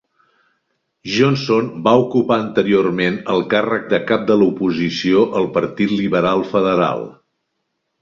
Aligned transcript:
Johnson 1.15 1.67
va 1.87 1.93
ocupar 2.05 2.39
anteriorment 2.45 3.21
el 3.35 3.45
càrrec 3.53 3.87
de 3.95 4.03
cap 4.11 4.27
de 4.33 4.41
l'oposició 4.43 5.25
al 5.43 5.49
Partit 5.61 5.97
Liberal 6.03 6.47
Federal. 6.57 7.11